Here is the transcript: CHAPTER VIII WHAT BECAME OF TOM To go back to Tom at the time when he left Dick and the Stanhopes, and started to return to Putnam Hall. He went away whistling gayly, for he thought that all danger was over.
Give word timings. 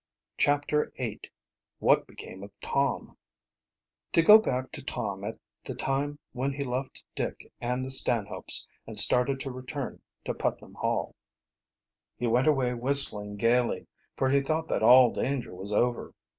CHAPTER 0.39 0.91
VIII 0.97 1.21
WHAT 1.77 2.07
BECAME 2.07 2.41
OF 2.41 2.59
TOM 2.59 3.17
To 4.13 4.23
go 4.23 4.39
back 4.39 4.71
to 4.71 4.81
Tom 4.81 5.23
at 5.23 5.37
the 5.63 5.75
time 5.75 6.17
when 6.31 6.53
he 6.53 6.63
left 6.63 7.03
Dick 7.13 7.53
and 7.61 7.85
the 7.85 7.91
Stanhopes, 7.91 8.65
and 8.87 8.97
started 8.97 9.39
to 9.41 9.51
return 9.51 10.01
to 10.25 10.33
Putnam 10.33 10.73
Hall. 10.73 11.15
He 12.17 12.25
went 12.25 12.47
away 12.47 12.73
whistling 12.73 13.35
gayly, 13.37 13.85
for 14.17 14.29
he 14.29 14.41
thought 14.41 14.67
that 14.69 14.81
all 14.81 15.13
danger 15.13 15.53
was 15.53 15.71
over. 15.71 16.15